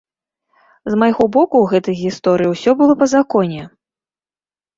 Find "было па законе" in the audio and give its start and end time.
2.81-3.61